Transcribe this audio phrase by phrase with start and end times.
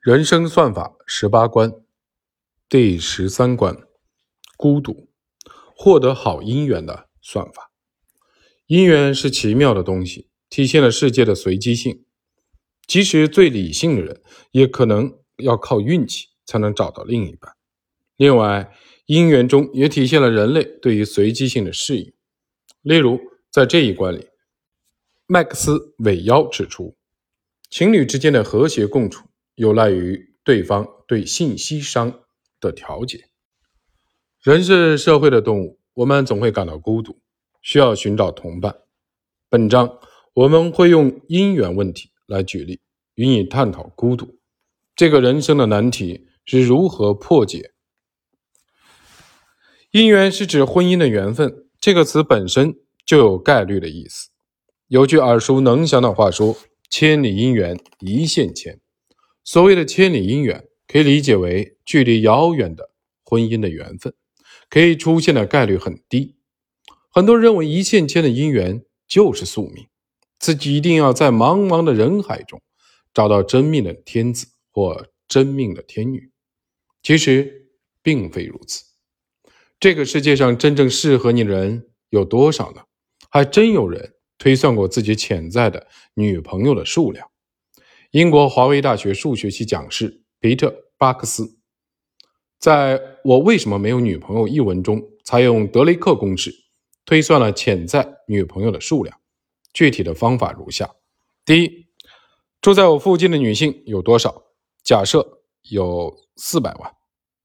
[0.00, 1.74] 人生算法十八关，
[2.70, 3.76] 第十三关：
[4.56, 5.10] 孤独。
[5.76, 7.70] 获得好姻缘的算法。
[8.66, 12.02] 姻缘是奇妙的东西，体现了世界的随机性。
[12.86, 17.52] 即使最理性的人，也可能要靠运气才能找到另一半。
[18.16, 18.72] 另外，
[19.04, 22.10] 姻缘中也体现了人类对于随机性的适应。
[22.80, 23.20] 例如，
[23.50, 24.28] 在这一关里，
[25.26, 26.96] 麦克斯韦妖指出，
[27.68, 29.26] 情侣之间的和谐共处。
[29.54, 32.20] 有赖于对方对信息商
[32.60, 33.26] 的调节。
[34.42, 37.20] 人是社会的动物，我们总会感到孤独，
[37.60, 38.74] 需要寻找同伴。
[39.48, 39.98] 本章
[40.32, 42.80] 我们会用姻缘问题来举例，
[43.14, 44.38] 与你探讨孤独
[44.96, 47.72] 这个人生的难题是如何破解。
[49.92, 54.30] 姻缘是指婚姻的缘分，这个词本身就有概率的意思。
[54.86, 56.56] 有句耳熟能详的话说
[56.88, 58.80] ：“千里姻缘一线牵。”
[59.44, 62.90] 所谓的千里姻缘，可以理解为距离遥远的
[63.24, 64.14] 婚姻的缘分，
[64.68, 66.36] 可以出现的概率很低。
[67.10, 69.86] 很多人认为一线牵的姻缘就是宿命，
[70.38, 72.60] 自己一定要在茫茫的人海中
[73.12, 76.30] 找到真命的天子或真命的天女。
[77.02, 77.70] 其实
[78.02, 78.84] 并非如此。
[79.80, 82.82] 这个世界上真正适合你的人有多少呢？
[83.30, 87.29] 还真有人推算过自己潜在的女朋友的数量。
[88.10, 90.66] 英国华威大学数学系讲师皮特·
[90.98, 91.56] 巴克斯，
[92.58, 96.52] 在我为什么没有女朋友一文中，采用德雷克公式
[97.04, 99.16] 推算了潜在女朋友的数量。
[99.72, 100.90] 具体的方法如下：
[101.44, 101.86] 第一，
[102.60, 104.42] 住在我附近的女性有多少？
[104.82, 106.92] 假设有四百万。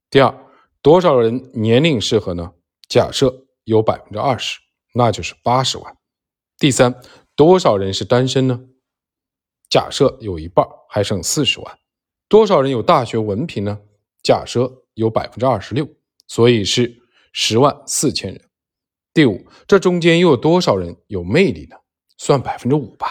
[0.09, 0.35] 第二，
[0.81, 2.53] 多少人年龄适合呢？
[2.89, 4.57] 假设有百分之二十，
[4.95, 5.95] 那就是八十万。
[6.57, 7.00] 第三，
[7.35, 8.61] 多少人是单身呢？
[9.75, 11.79] 假设有一半还剩四十万，
[12.29, 13.77] 多少人有大学文凭呢？
[14.23, 15.85] 假设有百分之二十六，
[16.29, 17.01] 所以是
[17.33, 18.41] 十万四千人。
[19.13, 21.75] 第五，这中间又有多少人有魅力呢？
[22.17, 23.09] 算百分之五吧，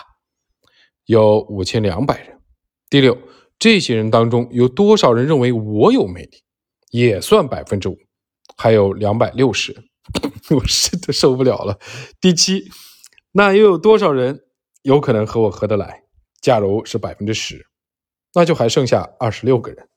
[1.05, 2.41] 有五千两百人。
[2.89, 3.19] 第六，
[3.59, 6.43] 这些人当中有多少人认为我有魅力？
[6.91, 7.99] 也算百分之五，
[8.57, 9.85] 还有两百六十人。
[10.57, 11.79] 我真的受不了了。
[12.23, 12.71] 第七，
[13.33, 14.47] 那又有多少人
[14.81, 16.04] 有可能和我合得来？
[16.45, 17.65] 假如是百分之十，
[18.35, 19.89] 那就还剩下二十六个人。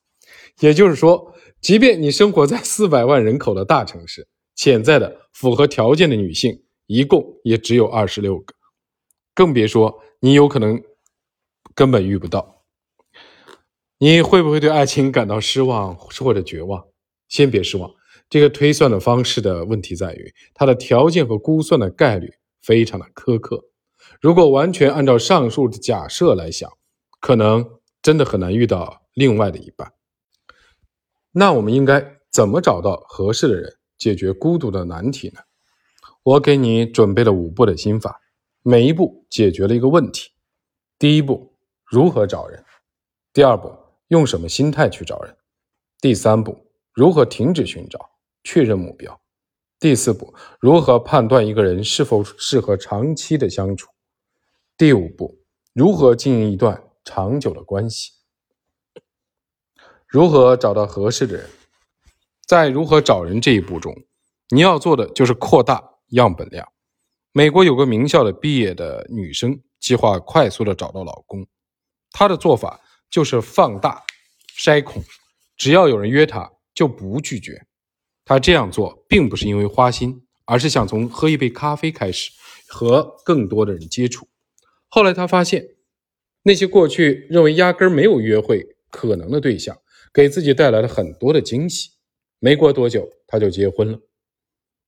[0.62, 4.25] 也就是说，即便你生活在四百万人口的大城市，
[4.56, 8.53] 潜在的符合条件的女性一共也只有二十六个，
[9.36, 10.81] 更别说你有可能
[11.75, 12.63] 根本遇不到。
[13.97, 16.81] 你会不会对爱情感到失望或者绝望？
[17.28, 17.94] 先别失望，
[18.30, 22.31] 这个推算的方式的问题在于，它的条件和估算的概率
[22.62, 23.66] 非常的苛刻。
[24.22, 26.72] 如果完全按照上述的假设来想，
[27.20, 29.94] 可能真的很难遇到另外的一半。
[31.32, 35.42] 那我们应该怎么找到合适的人，解决孤独的难题呢？
[36.24, 38.20] 我给你准备了五步的心法，
[38.64, 40.32] 每一步解决了一个问题。
[41.00, 41.54] 第一步，
[41.86, 42.60] 如何找人；
[43.32, 43.72] 第二步，
[44.08, 45.32] 用什么心态去找人；
[46.02, 46.58] 第三步，
[46.92, 48.10] 如何停止寻找，
[48.44, 49.14] 确认目标；
[49.80, 53.90] 第四步，如何判断一个人是否适合长期的相处。
[54.78, 55.40] 第五步，
[55.74, 58.12] 如何经营一段长久的关系？
[60.06, 61.50] 如何找到合适的人？
[62.46, 64.06] 在如何找人这一步中，
[64.50, 66.72] 你要做的就是扩大样本量。
[67.32, 71.48] 美国有个名校的毕业的女生，计划快速的找到老公，
[72.12, 72.80] 她的做法
[73.10, 74.04] 就是放大
[74.60, 75.04] 筛孔，
[75.56, 77.66] 只要有人约她，就不拒绝。
[78.24, 82.30] 她这样做并不是因为花心，而是想从喝一杯咖啡开始，
[82.70, 84.28] 和更多的人接触。
[84.90, 85.75] 后来他发现，
[86.44, 89.78] 那些过去认为压根没有约会可能的对象，
[90.14, 91.90] 给自己带来了很多的惊喜。
[92.40, 94.00] 没过多久，他就结婚了。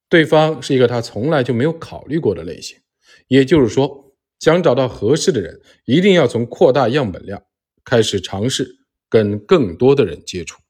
[0.07, 2.79] 对方是一个他从来就没有考虑过的类型。
[3.27, 7.43] 也就是说，想找到合适的人，一定要从扩大样本量
[7.83, 8.77] 开始，尝试
[9.09, 10.61] 跟更多的人接触，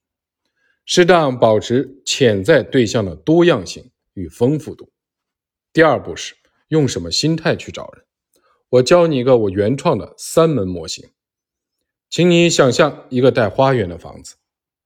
[0.86, 4.92] 适当保持潜在对象的多样性与丰富度。
[5.72, 6.34] 第二步是
[6.70, 8.04] 用什么心态去找人。
[8.70, 11.10] 我教你一个我原创的三门模型，
[12.08, 14.36] 请你想象一个带花园的房子，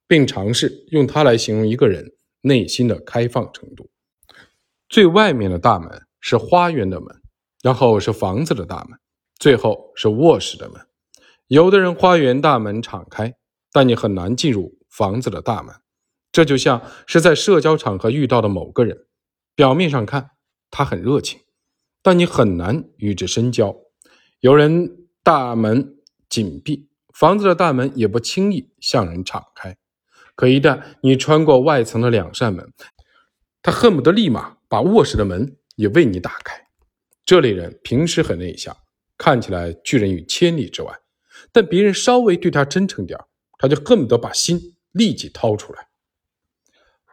[0.08, 3.90] 并尝试用它来形容一个人内心的开放程度。
[4.88, 7.22] 最外面的大门是花园的门，
[7.62, 8.98] 然后是房子的大门，
[9.38, 10.80] 最后是卧室的门。
[11.48, 13.36] 有的人花园大门敞开，
[13.74, 15.76] 但你很难进入房子的大门。
[16.32, 19.06] 这就像是在社交场合遇到的某个人，
[19.56, 20.32] 表面上看
[20.72, 21.42] 他很热情。
[22.04, 23.76] 但你很难与之深交。
[24.42, 25.96] 有人大门
[26.30, 29.76] 紧闭，房子的大门也不轻易向人敞开。
[30.36, 32.72] 可一旦你穿过外层的两扇门，
[33.62, 36.68] 他恨不得立马把卧室的门也为你打开。
[37.26, 38.76] 这类人平时很内向，
[39.18, 41.00] 看起来拒人于千里之外，
[41.52, 43.18] 但别人稍微对他真诚点
[43.58, 45.88] 他就恨不得把心立即掏出来。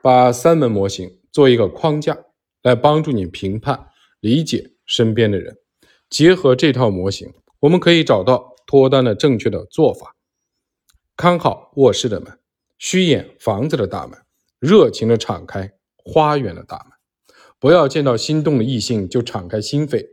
[0.02, 2.18] 把三门模型做一个框架，
[2.62, 3.88] 来帮助你评判、
[4.18, 5.56] 理解身边的人。
[6.08, 10.16] 结合这套模型，我们可以找到脱单的正确的做法：
[11.16, 12.40] 看好卧室的门。
[12.76, 14.18] 虚掩房子的大门，
[14.58, 20.08] 热情的敞开花园的大门，不要见到心动的异性就敞开心扉，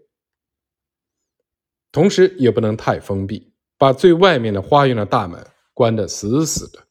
[1.92, 6.88] 同时也不能太封闭，把最外面的花园的大门关得死死的。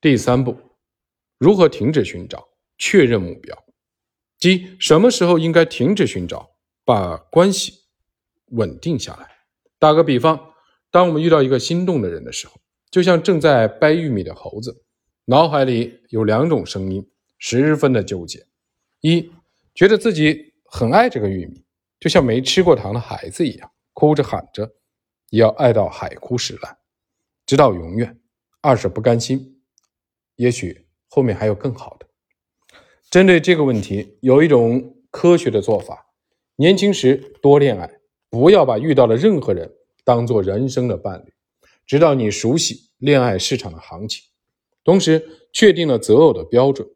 [0.00, 0.58] 第三步，
[1.38, 3.56] 如何停止寻找，确认目标，
[4.38, 6.51] 即什么时候应该停止寻找，
[6.84, 7.72] 把关系
[8.46, 9.28] 稳定下来。
[9.78, 10.52] 打个比方，
[10.90, 12.60] 当我们遇到一个心动的人的时候。
[12.90, 14.84] 就像正在掰玉米的猴子，
[15.24, 18.46] 脑海里有两种声音，十分的纠结：
[19.00, 19.32] 一，
[19.74, 21.64] 觉得自己很爱这个玉米，
[21.98, 24.70] 就像没吃过糖的孩子一样，哭着喊着，
[25.30, 26.76] 也要爱到海枯石烂，
[27.46, 28.14] 直到永远；
[28.60, 29.62] 二是不甘心，
[30.36, 32.06] 也许后面还有更好的。
[33.08, 36.11] 针对这个问题，有一种科学的做法：
[36.56, 39.72] 年轻时多恋爱，不要把遇到的任何人
[40.04, 41.32] 当做人生的伴侣。
[41.86, 44.24] 直到你熟悉恋爱市场的行情，
[44.84, 46.88] 同时确定了择偶的标准。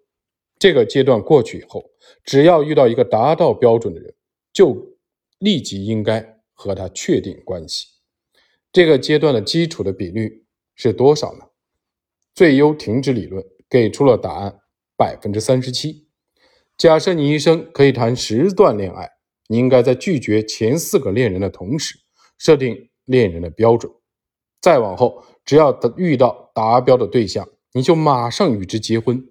[0.58, 1.91] 这个阶段过去以后，
[2.25, 4.14] 只要遇到一个达到标准的人，
[4.53, 4.97] 就
[5.38, 7.88] 立即应该和他确定关系。
[8.73, 10.44] 这个阶段的基础的比率
[10.75, 11.47] 是多少呢？
[12.35, 14.61] 最优停止理论给出了答案：
[14.97, 16.06] 百分之三十七。
[16.79, 19.11] 假设你一生可以谈十段恋爱，
[19.49, 21.99] 你应该在拒绝前四个恋人的同时，
[22.39, 23.93] 设定恋人的标准。
[24.61, 29.29] 再往后，只要遇到达标的对象，你就马上与之结婚。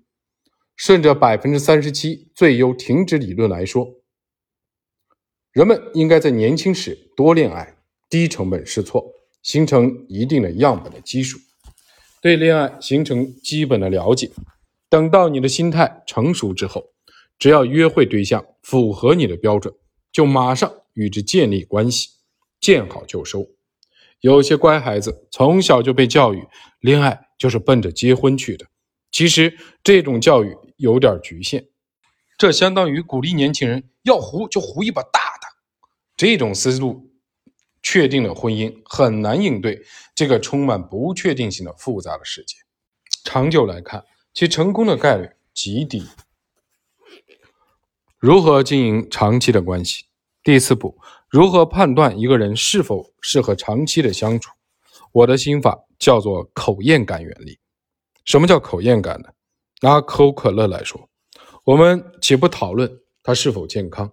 [0.78, 3.96] 顺着百分之三十七最优停止理论来说，
[5.54, 7.78] 人们应该在年轻时多恋爱，
[8.10, 11.40] 低成本试错，形成一定的样本的基础，
[12.22, 14.30] 对恋爱形成基本的了解。
[14.90, 16.92] 等到你的心态成熟之后，
[17.40, 19.74] 只要约会对象符合你的标准，
[20.16, 22.08] 就马上与之建立关系，
[22.62, 23.46] 见好就收。
[24.22, 26.48] 有些乖孩子从小就被教育，
[26.80, 28.66] 恋爱就是奔着结婚去的。
[29.12, 31.68] 其实这种教育有点局限，
[32.38, 35.48] 这相当于鼓励年轻人要胡就胡一把大的。
[36.16, 37.12] 这种思路
[37.84, 39.84] 确定了婚姻很难应对
[40.16, 42.56] 这个充满不确定性的复杂的世界。
[43.26, 46.06] 长久来看，其成功的概率极低。
[48.26, 50.06] 如何经营长期的关系？
[50.42, 50.98] 第四步。
[51.30, 54.50] 如何判断一个人是否适合长期的相处？
[55.12, 57.60] 我的心法叫做口咽感原理。
[58.24, 59.30] 什么叫口咽感呢？
[59.84, 61.08] 拿可口可乐来说，
[61.66, 64.12] 我们且不讨论它是否健康，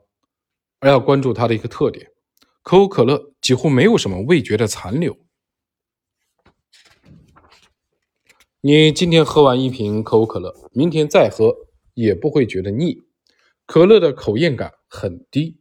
[0.80, 2.06] 而要关注它的一个特点：
[2.62, 5.16] 可口可乐几乎没有什么味觉的残留。
[8.60, 11.54] 你今天喝完一瓶可口可乐，明天再喝
[11.94, 13.04] 也不会觉得腻。
[13.66, 15.58] 可乐的口咽感很低，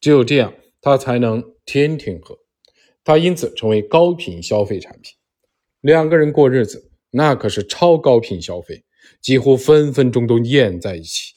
[0.00, 0.54] 只有这样。
[0.84, 2.36] 它才能天天喝，
[3.04, 5.14] 它因此成为高频消费产品。
[5.80, 8.84] 两个人过日子，那可是超高频消费，
[9.20, 11.34] 几乎分分钟都咽在一起。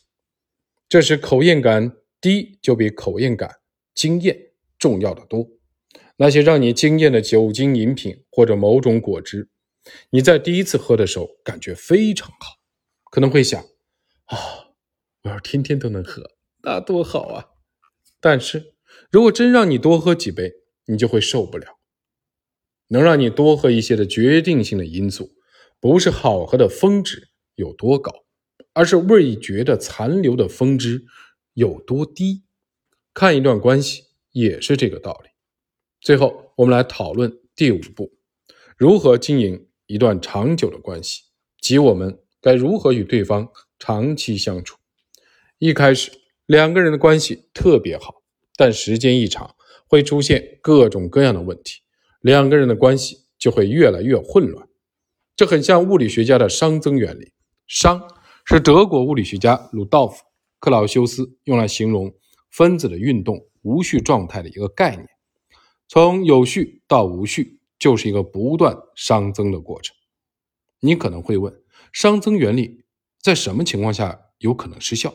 [0.90, 3.52] 这时口咽感低，就比口咽感
[3.94, 4.36] 惊艳
[4.80, 5.48] 重要的多。
[6.18, 9.50] 那些让你惊艳的酒精饮品或者某种果汁，
[10.10, 12.56] 你在第一次喝的时候感觉非常好，
[13.12, 13.62] 可能会想：
[14.26, 14.38] 啊，
[15.26, 16.24] 我要天天都能喝，
[16.64, 17.46] 那多好啊！
[18.20, 18.74] 但是。
[19.12, 20.54] 如果真让你多喝几杯，
[20.88, 21.80] 你就会受不了。
[22.88, 25.32] 能让你多喝一些的决定性的因素，
[25.80, 28.12] 不是好喝的峰值有多高，
[28.74, 31.04] 而是味觉的残留的峰值
[31.54, 32.44] 有多低。
[33.14, 35.30] 看一段关系也是这个道理。
[36.00, 38.14] 最后，我们来讨论第五步：
[38.78, 41.24] 如何经营一段长久的关系，
[41.60, 44.78] 即我们该如何与对方长期相处。
[45.58, 46.12] 一开始，
[46.46, 48.24] 两个人的关系特别好。
[48.58, 49.56] 但时间一长，
[49.88, 51.82] 会出现各种各样的问题，
[52.20, 54.68] 两个人的关系就会越来越混乱。
[55.36, 57.32] 这很像物理学家的熵增原理。
[57.70, 58.02] 熵
[58.44, 60.24] 是德国物理学家鲁道夫·
[60.60, 62.14] 克劳修斯用来形容
[62.52, 65.08] 分子的运动无序状态的一个概念。
[65.88, 69.96] 从有序到无序，就是一个不断熵增的过程。
[70.82, 71.54] 你可能会问，
[71.94, 72.86] 熵增原理
[73.22, 75.14] 在什么情况下有可能失效？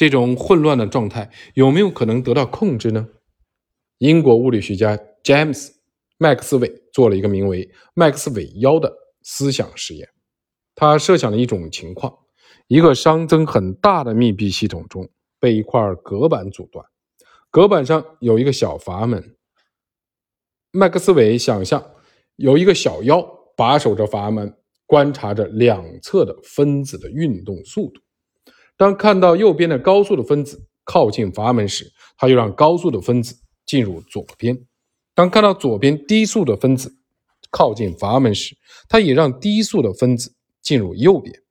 [0.00, 3.06] 这种混乱的状态有没有可能得到控制呢？
[3.98, 5.72] 英国物理学家詹姆斯·
[6.16, 8.90] 麦克斯韦做了一个名为麦克斯韦妖的
[9.20, 10.08] 思想实验。
[10.74, 12.16] 他设想了一种情况：
[12.66, 15.06] 一个熵增很大的密闭系统中
[15.38, 16.82] 被一块隔板阻断，
[17.50, 19.36] 隔板上有一个小阀门。
[20.70, 21.90] 麦克斯韦想象
[22.36, 23.20] 有一个小妖
[23.54, 28.00] 把守着阀门，观察着两侧的分子的运动速度。
[28.80, 34.56] 当看到右边的高速的分子靠近阀门时，它就让高速的分子进入左边；
[35.14, 36.96] 当看到左边低速的分子
[37.50, 38.56] 靠近阀门时，
[38.88, 41.42] 它也让低速的分子进入右边。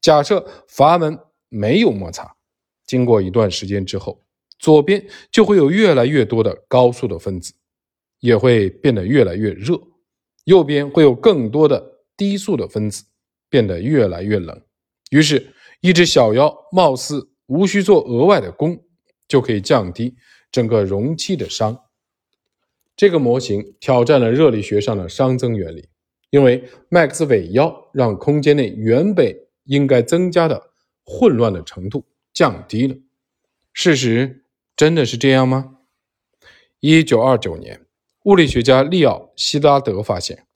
[0.00, 2.36] 假设阀门没有摩擦，
[2.86, 4.22] 经过一段时间之后，
[4.60, 7.52] 左边就会有越来越多的高速的分子，
[8.20, 9.74] 也会变得越来越热；
[10.44, 11.84] 右边会有更多的
[12.16, 13.02] 低速的分子，
[13.48, 14.62] 变得越来越冷。
[15.10, 15.52] 于是。
[15.80, 18.84] 一只小妖貌似无需做额外的功，
[19.26, 20.14] 就可以降低
[20.52, 21.80] 整个容器的熵。
[22.94, 25.88] 这个模型挑战了热力学上的熵增原理，
[26.28, 29.34] 因为麦克斯韦妖让空间内原本
[29.64, 30.70] 应该增加的
[31.02, 32.94] 混乱的程度降低了。
[33.72, 34.44] 事实
[34.76, 35.78] 真的是这样吗？
[36.80, 37.86] 一九二九年，
[38.24, 40.46] 物理学家利奥希拉德发现，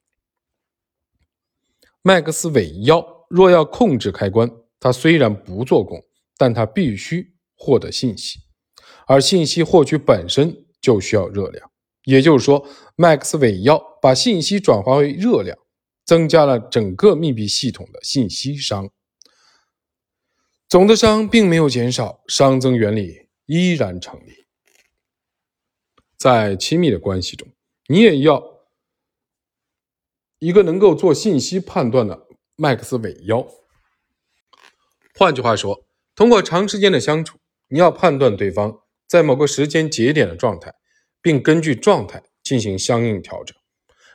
[2.03, 4.51] 麦克斯韦妖若要控制开关。
[4.85, 5.99] 它虽然不做功，
[6.37, 8.39] 但它必须获得信息，
[9.07, 11.71] 而信息获取本身就需要热量。
[12.05, 15.57] 也就是说，麦克斯韦要把信息转化为热量，
[16.05, 18.91] 增加了整个密闭系统的信息熵。
[20.69, 24.45] 总的熵并没有减少，熵增原理依然成立。
[26.19, 27.49] 在亲密的关系中，
[27.87, 28.67] 你也要
[30.41, 32.27] 一个能够做信息判断的
[32.57, 33.49] 麦克斯韦妖。
[35.17, 40.75] 换句话说，通过长时间的相处，你要判断对方在某个时间节点的状态，
[41.23, 43.57] 并根据状态进行相应调整。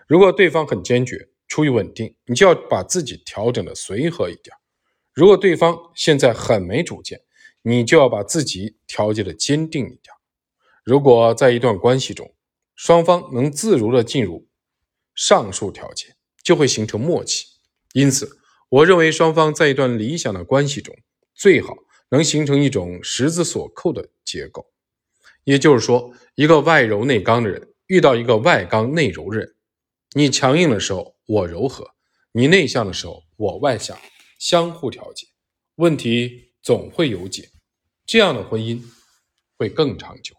[0.07, 4.53] 如果对方很坚决，出于稳定，你就要把自己调整的随和一点；
[5.13, 7.21] 如果对方现在很没主见，
[7.61, 10.13] 你就要把自己调节的坚定一点。
[10.83, 12.35] 如果在一段关系中，
[12.75, 14.49] 双方能自如的进入
[15.15, 17.45] 上述条件，就会形成默契。
[17.93, 18.38] 因此。
[18.69, 20.95] 我认为双方在一段理想的关系中，
[21.33, 21.75] 最好
[22.09, 24.67] 能形成一种十字锁扣的结构。
[25.43, 29.55] 也就是说，一个外柔内刚的人遇到一个外刚内柔的人，
[30.13, 31.89] 你强硬的时候我柔和，
[32.31, 33.97] 你内向的时候我外向，
[34.37, 35.27] 相互调节，
[35.75, 37.49] 问题总会有解。
[38.05, 38.79] 这样的婚姻
[39.57, 40.35] 会更长久。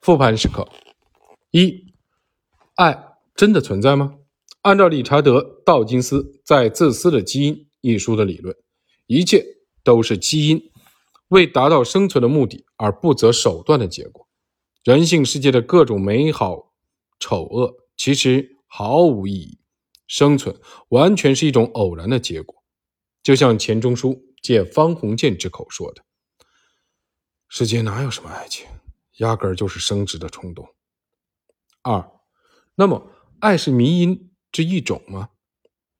[0.00, 0.66] 复盘时刻：
[1.50, 1.92] 一，
[2.76, 4.14] 爱真的存在吗？
[4.66, 8.56] 按照理查德·道金斯在《自私的基因》一书的理论，
[9.06, 9.46] 一切
[9.84, 10.60] 都是基因
[11.28, 14.26] 为达到生存的目的而不择手段的结果。
[14.82, 16.74] 人性世界的各种美好、
[17.20, 19.60] 丑恶其实毫无意义，
[20.08, 22.64] 生存完全是一种偶然的结果。
[23.22, 26.02] 就像钱钟书借方鸿渐之口说的
[27.48, 28.66] ：“世界哪有什么爱情，
[29.18, 30.66] 压根儿就是生殖的冲动。”
[31.82, 32.10] 二，
[32.74, 34.32] 那么爱是迷因？
[34.52, 35.30] 这一种吗？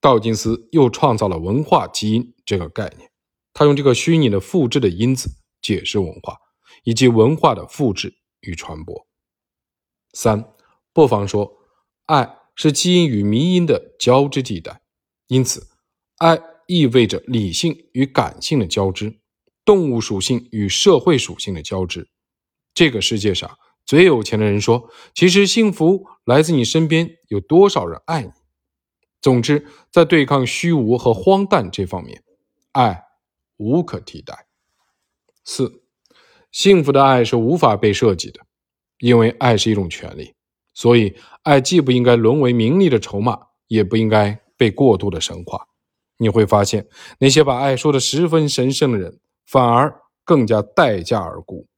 [0.01, 3.11] 道金斯又创造了文化基因这个概念，
[3.53, 6.37] 他用这个虚拟的复制的因子解释文化
[6.85, 9.07] 以及文化的复制与传播。
[10.13, 10.55] 三，
[10.93, 11.59] 不妨说，
[12.05, 14.81] 爱是基因与迷因的交织地带，
[15.27, 15.67] 因此，
[16.19, 19.19] 爱意味着理性与感性的交织，
[19.65, 22.09] 动物属性与社会属性的交织。
[22.73, 28.33] 这个世界上最有钱的人说，其实幸福来自你身边有多少人爱你。
[29.21, 32.23] 总之，在对抗虚无和荒诞这方面，
[32.73, 33.05] 爱
[33.57, 34.47] 无可替代。
[35.45, 35.83] 四，
[36.51, 38.41] 幸福的爱是无法被设计的，
[38.99, 40.35] 因为爱是一种权利，
[40.75, 43.39] 所以爱既不应该沦为名利的筹码，
[43.69, 45.69] 也不应该被过度的神化。
[46.19, 46.89] 你会发现，
[47.19, 51.69] 那些把爱说的十分神圣的人，反而更加待价而沽。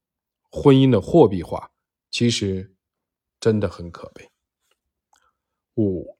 [0.51, 1.69] 婚姻的货币化，
[2.19, 2.75] 其实
[3.39, 4.29] 真的很可悲。
[5.75, 6.17] 五。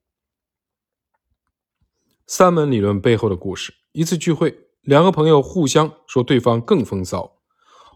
[2.26, 7.42] 三门理论背后的故事：一次聚会，两个朋友互相说对方更风骚。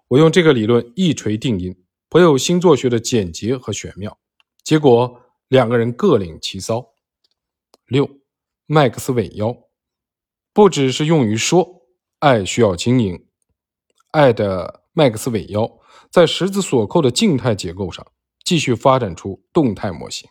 [0.08, 4.20] 我用这个理论一锤定音，朋友星座学的简洁和玄妙。
[4.62, 6.92] 结果两个人各领其骚。
[7.86, 8.06] 六，
[8.66, 9.56] 麦克斯韦妖
[10.52, 11.86] 不只是用于说
[12.18, 13.26] 爱需要经营，
[14.10, 15.80] 爱的麦克斯韦妖
[16.14, 18.06] 在十字锁扣的静态结构上
[18.44, 20.30] 继续发展出动态模型。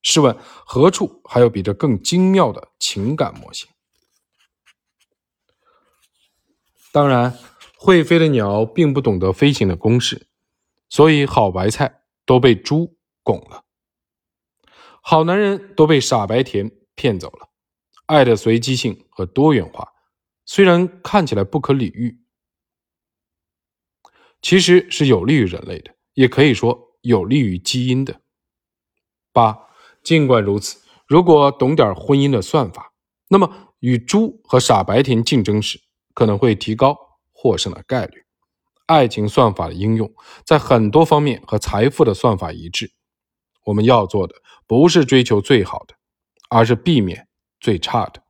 [0.00, 3.68] 试问何处还有比这更精妙的情感模型？
[6.92, 7.36] 当然，
[7.76, 10.28] 会飞的鸟并不懂得飞行的公式，
[10.88, 13.64] 所以好白菜都被猪拱了。
[15.02, 17.50] 好男人都被傻白甜骗走了。
[18.06, 19.92] 爱的随机性和多元化，
[20.46, 22.22] 虽然看起来不可理喻，
[24.40, 28.20] 其实是有利于人类的，也可以说有利于基因的。
[29.32, 29.58] 八，
[30.02, 32.92] 尽管如此，如果懂点婚姻的算法，
[33.28, 35.80] 那么与猪和傻白甜竞争时，
[36.14, 36.96] 可能会提高
[37.32, 38.24] 获胜的概率。
[38.86, 40.10] 爱情算法的应用
[40.46, 42.92] 在很多方面和财富的算法一致。
[43.64, 44.34] 我们要做的
[44.66, 45.94] 不是追求最好的，
[46.48, 47.28] 而是避免
[47.60, 48.22] 最差的。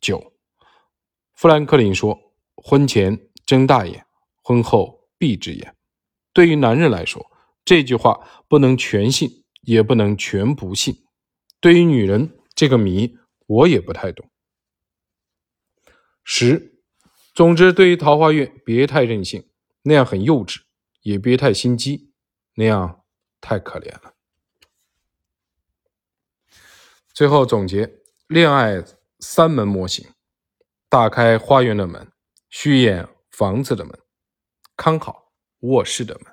[0.00, 0.32] 九，
[1.34, 2.18] 富兰克林说
[2.56, 4.04] ：“婚前睁大眼，
[4.42, 5.76] 婚后闭只眼。”
[6.32, 7.30] 对于男人来说，
[7.64, 11.04] 这句话不能全信，也不能全不信。
[11.60, 14.30] 对于女人，这个谜我也不太懂。
[16.24, 16.80] 十，
[17.34, 19.46] 总之，对于桃花运，别太任性。
[19.82, 20.60] 那样很幼稚，
[21.02, 22.12] 也别太心机，
[22.54, 23.04] 那样
[23.40, 24.14] 太可怜了。
[27.12, 27.98] 最后总结：
[28.28, 28.84] 恋爱
[29.18, 30.06] 三门模型，
[30.88, 32.10] 打开花园的门，
[32.48, 33.98] 虚掩房子的门，
[34.80, 36.29] 看好卧室的门。